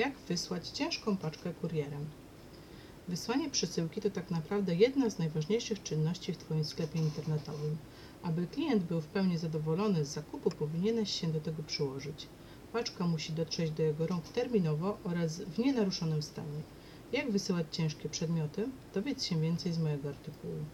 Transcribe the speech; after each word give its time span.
Jak 0.00 0.18
wysłać 0.28 0.68
ciężką 0.68 1.16
paczkę 1.16 1.54
kurierem? 1.54 2.06
Wysłanie 3.08 3.50
przesyłki 3.50 4.00
to 4.00 4.10
tak 4.10 4.30
naprawdę 4.30 4.74
jedna 4.74 5.10
z 5.10 5.18
najważniejszych 5.18 5.82
czynności 5.82 6.32
w 6.32 6.36
Twoim 6.36 6.64
sklepie 6.64 6.98
internetowym. 6.98 7.76
Aby 8.22 8.46
klient 8.46 8.82
był 8.82 9.00
w 9.00 9.06
pełni 9.06 9.38
zadowolony 9.38 10.04
z 10.04 10.08
zakupu, 10.08 10.50
powinieneś 10.50 11.20
się 11.20 11.32
do 11.32 11.40
tego 11.40 11.62
przyłożyć. 11.62 12.26
Paczka 12.72 13.06
musi 13.06 13.32
dotrzeć 13.32 13.70
do 13.70 13.82
jego 13.82 14.06
rąk 14.06 14.28
terminowo 14.28 14.98
oraz 15.04 15.40
w 15.40 15.58
nienaruszonym 15.58 16.22
stanie. 16.22 16.60
Jak 17.12 17.30
wysyłać 17.30 17.66
ciężkie 17.70 18.08
przedmioty? 18.08 18.68
Dowiedz 18.94 19.24
się 19.24 19.40
więcej 19.40 19.72
z 19.72 19.78
mojego 19.78 20.08
artykułu. 20.08 20.64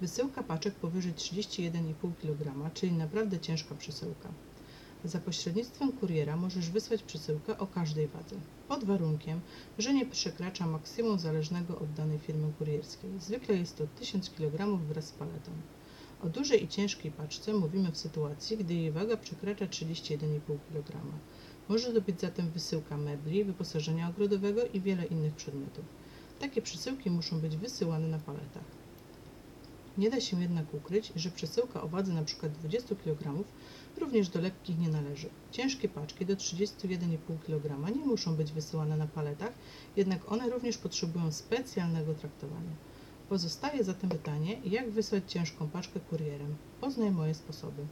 Wysyłka 0.00 0.42
paczek 0.42 0.74
powyżej 0.74 1.14
31,5 1.14 2.12
kg, 2.20 2.74
czyli 2.74 2.92
naprawdę 2.92 3.38
ciężka 3.38 3.74
przesyłka. 3.74 4.28
Za 5.04 5.20
pośrednictwem 5.20 5.92
kuriera 5.92 6.36
możesz 6.36 6.70
wysłać 6.70 7.02
przesyłkę 7.02 7.58
o 7.58 7.66
każdej 7.66 8.08
wadze, 8.08 8.36
pod 8.68 8.84
warunkiem, 8.84 9.40
że 9.78 9.94
nie 9.94 10.06
przekracza 10.06 10.66
maksimum 10.66 11.18
zależnego 11.18 11.78
od 11.78 11.92
danej 11.92 12.18
firmy 12.18 12.52
kurierskiej. 12.58 13.10
Zwykle 13.20 13.56
jest 13.56 13.78
to 13.78 13.86
1000 13.86 14.30
kg 14.30 14.78
wraz 14.88 15.06
z 15.06 15.12
paletą. 15.12 15.50
O 16.22 16.28
dużej 16.28 16.64
i 16.64 16.68
ciężkiej 16.68 17.12
paczce 17.12 17.52
mówimy 17.52 17.92
w 17.92 17.98
sytuacji, 17.98 18.56
gdy 18.56 18.74
jej 18.74 18.92
waga 18.92 19.16
przekracza 19.16 19.66
31,5 19.66 20.38
kg. 20.68 21.02
Może 21.68 21.92
to 21.92 22.00
być 22.00 22.20
zatem 22.20 22.50
wysyłka 22.50 22.96
mebli, 22.96 23.44
wyposażenia 23.44 24.08
ogrodowego 24.08 24.60
i 24.66 24.80
wiele 24.80 25.04
innych 25.04 25.34
przedmiotów. 25.34 25.84
Takie 26.40 26.62
przesyłki 26.62 27.10
muszą 27.10 27.40
być 27.40 27.56
wysyłane 27.56 28.08
na 28.08 28.18
paletach. 28.18 28.64
Nie 30.00 30.10
da 30.10 30.20
się 30.20 30.40
jednak 30.40 30.74
ukryć, 30.74 31.12
że 31.16 31.30
przesyłka 31.30 31.82
o 31.82 31.88
wadze 31.88 32.12
np. 32.12 32.48
20 32.48 32.94
kg 32.94 33.44
również 33.98 34.28
do 34.28 34.40
lekkich 34.40 34.78
nie 34.78 34.88
należy. 34.88 35.28
Ciężkie 35.50 35.88
paczki 35.88 36.26
do 36.26 36.36
31,5 36.36 37.18
kg 37.46 37.96
nie 37.96 38.04
muszą 38.04 38.36
być 38.36 38.52
wysyłane 38.52 38.96
na 38.96 39.06
paletach, 39.06 39.52
jednak 39.96 40.32
one 40.32 40.50
również 40.50 40.78
potrzebują 40.78 41.32
specjalnego 41.32 42.14
traktowania. 42.14 42.70
Pozostaje 43.28 43.84
zatem 43.84 44.10
pytanie, 44.10 44.60
jak 44.64 44.90
wysłać 44.90 45.32
ciężką 45.32 45.68
paczkę 45.68 46.00
kurierem. 46.00 46.56
Poznaj 46.80 47.10
moje 47.10 47.34
sposoby. 47.34 47.86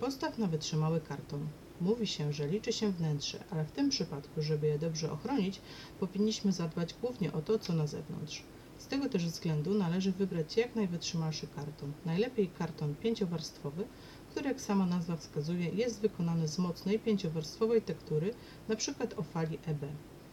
Postaw 0.00 0.38
na 0.38 0.46
wytrzymały 0.46 1.00
karton. 1.00 1.46
Mówi 1.80 2.06
się, 2.06 2.32
że 2.32 2.48
liczy 2.48 2.72
się 2.72 2.92
wnętrze, 2.92 3.44
ale 3.50 3.64
w 3.64 3.72
tym 3.72 3.90
przypadku, 3.90 4.42
żeby 4.42 4.66
je 4.66 4.78
dobrze 4.78 5.12
ochronić, 5.12 5.60
powinniśmy 6.00 6.52
zadbać 6.52 6.94
głównie 7.02 7.32
o 7.32 7.42
to, 7.42 7.58
co 7.58 7.72
na 7.72 7.86
zewnątrz. 7.86 8.42
Z 8.84 8.86
tego 8.86 9.08
też 9.08 9.26
względu 9.26 9.74
należy 9.74 10.12
wybrać 10.12 10.56
jak 10.56 10.76
najwytrzymalszy 10.76 11.46
karton. 11.46 11.92
Najlepiej 12.06 12.48
karton 12.58 12.94
pięciowarstwowy, 12.94 13.84
który 14.30 14.48
jak 14.48 14.60
sama 14.60 14.86
nazwa 14.86 15.16
wskazuje 15.16 15.68
jest 15.68 16.00
wykonany 16.00 16.48
z 16.48 16.58
mocnej 16.58 16.98
pięciowarstwowej 16.98 17.82
tektury, 17.82 18.34
np. 18.68 19.06
o 19.16 19.22
fali 19.22 19.58
EB. 19.66 19.80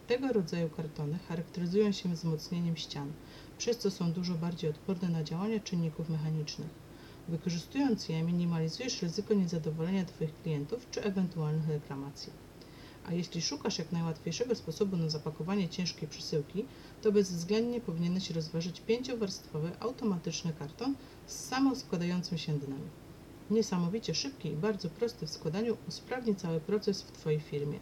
Tego 0.07 0.33
rodzaju 0.33 0.69
kartony 0.69 1.19
charakteryzują 1.29 1.91
się 1.91 2.09
wzmocnieniem 2.09 2.77
ścian, 2.77 3.11
przez 3.57 3.77
co 3.77 3.91
są 3.91 4.11
dużo 4.11 4.33
bardziej 4.33 4.69
odporne 4.69 5.09
na 5.09 5.23
działania 5.23 5.59
czynników 5.59 6.09
mechanicznych. 6.09 6.69
Wykorzystując 7.29 8.09
je 8.09 8.23
minimalizujesz 8.23 9.01
ryzyko 9.01 9.33
niezadowolenia 9.33 10.05
Twoich 10.05 10.33
klientów 10.43 10.87
czy 10.91 11.03
ewentualnych 11.03 11.69
reklamacji. 11.69 12.50
A 13.07 13.13
jeśli 13.13 13.41
szukasz 13.41 13.79
jak 13.79 13.91
najłatwiejszego 13.91 14.55
sposobu 14.55 14.97
na 14.97 15.09
zapakowanie 15.09 15.69
ciężkiej 15.69 16.09
przesyłki, 16.09 16.65
to 17.01 17.11
bezwzględnie 17.11 17.81
powinieneś 17.81 18.29
rozważyć 18.29 18.81
pięciowarstwowy 18.81 19.71
automatyczny 19.79 20.53
karton 20.59 20.95
z 21.27 21.35
samoskładającym 21.47 22.37
się 22.37 22.59
dnem. 22.59 22.89
Niesamowicie 23.49 24.15
szybki 24.15 24.49
i 24.49 24.55
bardzo 24.55 24.89
prosty 24.89 25.27
w 25.27 25.29
składaniu 25.29 25.77
usprawni 25.87 26.35
cały 26.35 26.59
proces 26.59 27.01
w 27.01 27.11
Twojej 27.11 27.39
firmie. 27.39 27.79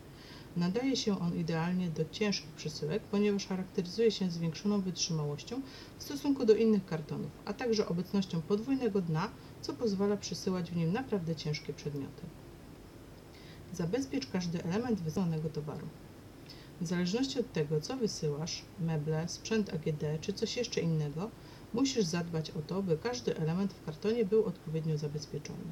Nadaje 0.56 0.96
się 0.96 1.20
on 1.20 1.36
idealnie 1.36 1.90
do 1.90 2.06
ciężkich 2.06 2.52
przesyłek, 2.52 3.04
ponieważ 3.04 3.48
charakteryzuje 3.48 4.12
się 4.12 4.32
zwiększoną 4.32 4.82
wytrzymałością 4.82 5.62
w 6.00 6.04
stosunku 6.04 6.46
do 6.46 6.56
innych 6.56 6.86
kartonów, 6.86 7.32
a 7.46 7.54
także 7.54 7.88
obecnością 7.88 8.42
podwójnego 8.42 9.02
dna, 9.02 9.30
co 9.62 9.74
pozwala 9.74 10.18
przesyłać 10.18 10.72
w 10.72 10.76
nim 10.76 10.94
naprawdę 10.94 11.36
ciężkie 11.36 11.74
przedmioty. 11.74 12.22
Zabezpiecz 13.74 14.28
każdy 14.28 14.64
element 14.64 15.02
wysyłanego 15.02 15.50
towaru. 15.50 15.88
W 16.82 16.88
zależności 16.88 17.40
od 17.40 17.54
tego, 17.54 17.82
co 17.82 17.98
wysyłasz, 17.98 18.64
meble, 18.80 19.28
sprzęt 19.28 19.74
AGD 19.74 20.04
czy 20.22 20.34
coś 20.34 20.58
jeszcze 20.58 20.82
innego, 20.82 21.30
musisz 21.74 22.06
zadbać 22.06 22.52
o 22.52 22.62
to, 22.62 22.84
by 22.84 22.98
każdy 22.98 23.38
element 23.38 23.74
w 23.74 23.86
kartonie 23.86 24.26
był 24.26 24.46
odpowiednio 24.46 24.98
zabezpieczony. 24.98 25.72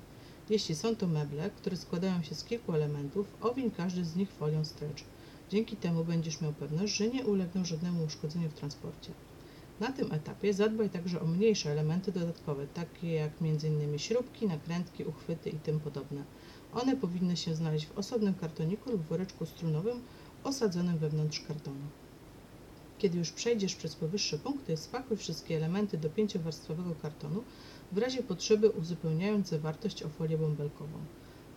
Jeśli 0.50 0.76
są 0.76 0.96
to 0.96 1.08
meble, 1.08 1.50
które 1.50 1.78
składają 1.78 2.24
się 2.24 2.36
z 2.36 2.44
kilku 2.44 2.74
elementów, 2.74 3.28
owiń 3.42 3.72
każdy 3.72 4.06
z 4.06 4.16
nich 4.16 4.32
folią 4.32 4.66
stretch. 4.66 5.04
Dzięki 5.50 5.76
temu 5.76 6.04
będziesz 6.04 6.42
miał 6.42 6.54
pewność, 6.54 6.96
że 6.96 7.08
nie 7.08 7.26
ulegną 7.26 7.66
żadnemu 7.66 8.04
uszkodzeniu 8.04 8.50
w 8.50 8.54
transporcie. 8.54 9.12
Na 9.80 9.92
tym 9.92 10.12
etapie 10.12 10.54
zadbaj 10.54 10.90
także 10.90 11.22
o 11.22 11.26
mniejsze 11.26 11.72
elementy 11.72 12.12
dodatkowe, 12.12 12.68
takie 12.68 13.14
jak 13.14 13.32
m.in. 13.42 14.00
śrubki, 14.00 14.48
nakrętki, 14.48 15.04
uchwyty 15.04 15.50
i 15.50 15.60
tym 15.60 15.80
podobne. 15.80 16.24
One 16.82 16.96
powinny 16.96 17.38
się 17.38 17.56
znaleźć 17.56 17.86
w 17.86 17.98
osobnym 17.98 18.34
kartoniku 18.34 18.92
lub 18.92 19.02
woreczku 19.02 19.46
strunowym 19.46 20.02
osadzonym 20.44 20.98
wewnątrz 20.98 21.40
kartonu. 21.40 21.86
Kiedy 22.98 23.18
już 23.18 23.32
przejdziesz 23.32 23.76
przez 23.76 23.96
powyższe 23.96 24.38
punkty, 24.38 24.78
spakuj 24.78 25.18
wszystkie 25.18 25.58
elementy 25.58 25.98
do 25.98 26.10
pięciowarstwowego 26.10 26.96
kartonu, 27.02 27.44
w 27.92 27.98
razie 27.98 28.24
potrzeby 28.24 28.70
uzupełniając 28.70 29.50
zawartość 29.50 30.04
o 30.04 30.10
folię 30.10 30.38
bąbelkową. 30.38 30.98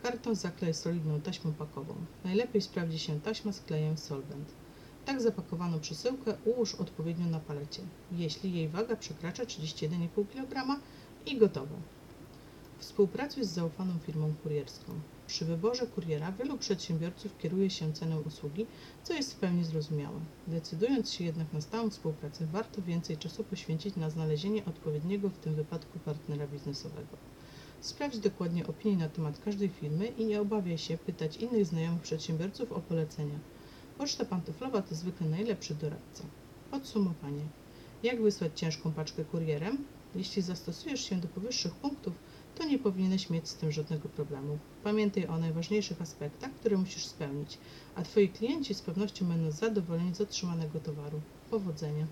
Karton 0.02 0.34
zaklej 0.34 0.74
solidną 0.74 1.20
taśmą 1.20 1.52
pakową. 1.52 1.94
Najlepiej 2.24 2.62
sprawdzi 2.62 2.98
się 2.98 3.20
taśma 3.20 3.52
z 3.52 3.60
klejem 3.60 3.98
solvent. 3.98 4.48
Tak 5.04 5.22
zapakowaną 5.22 5.80
przesyłkę 5.80 6.34
ułóż 6.44 6.74
odpowiednio 6.74 7.26
na 7.26 7.40
palecie, 7.40 7.82
jeśli 8.12 8.52
jej 8.52 8.68
waga 8.68 8.96
przekracza 8.96 9.44
31,5 9.44 10.28
kg 10.28 10.80
i 11.26 11.38
gotowe. 11.38 11.74
Współpracuj 12.80 13.44
z 13.44 13.48
zaufaną 13.48 13.98
firmą 13.98 14.34
kurierską. 14.42 14.92
Przy 15.26 15.44
wyborze 15.44 15.86
kuriera 15.86 16.32
wielu 16.32 16.58
przedsiębiorców 16.58 17.38
kieruje 17.38 17.70
się 17.70 17.92
ceną 17.92 18.20
usługi, 18.20 18.66
co 19.04 19.14
jest 19.14 19.34
w 19.34 19.36
pełni 19.36 19.64
zrozumiałe. 19.64 20.20
Decydując 20.48 21.12
się 21.12 21.24
jednak 21.24 21.52
na 21.52 21.60
stałą 21.60 21.90
współpracę, 21.90 22.46
warto 22.46 22.82
więcej 22.82 23.16
czasu 23.16 23.44
poświęcić 23.44 23.96
na 23.96 24.10
znalezienie 24.10 24.64
odpowiedniego 24.64 25.28
w 25.28 25.38
tym 25.38 25.54
wypadku 25.54 25.98
partnera 25.98 26.46
biznesowego. 26.46 27.16
Sprawdź 27.80 28.18
dokładnie 28.18 28.66
opinie 28.66 28.96
na 28.96 29.08
temat 29.08 29.40
każdej 29.44 29.68
firmy 29.68 30.06
i 30.06 30.24
nie 30.24 30.40
obawiaj 30.40 30.78
się 30.78 30.98
pytać 30.98 31.36
innych 31.36 31.66
znajomych 31.66 32.02
przedsiębiorców 32.02 32.72
o 32.72 32.80
polecenia. 32.80 33.38
Poczta 33.98 34.24
pantoflowa 34.24 34.82
to 34.82 34.94
zwykle 34.94 35.28
najlepszy 35.28 35.74
doradca. 35.74 36.24
Podsumowanie. 36.70 37.44
Jak 38.02 38.22
wysłać 38.22 38.60
ciężką 38.60 38.92
paczkę 38.92 39.24
kurierem? 39.24 39.84
Jeśli 40.14 40.42
zastosujesz 40.42 41.00
się 41.00 41.16
do 41.16 41.28
powyższych 41.28 41.74
punktów, 41.74 42.14
to 42.58 42.64
nie 42.64 42.78
powinieneś 42.78 43.30
mieć 43.30 43.48
z 43.48 43.54
tym 43.54 43.72
żadnego 43.72 44.08
problemu. 44.08 44.58
Pamiętaj 44.84 45.26
o 45.26 45.38
najważniejszych 45.38 46.02
aspektach, 46.02 46.50
które 46.52 46.76
musisz 46.76 47.06
spełnić, 47.06 47.58
a 47.94 48.02
Twoi 48.02 48.28
klienci 48.28 48.74
z 48.74 48.82
pewnością 48.82 49.26
będą 49.28 49.50
zadowoleni 49.50 50.14
z 50.14 50.20
otrzymanego 50.20 50.80
towaru. 50.80 51.20
Powodzenia! 51.50 52.06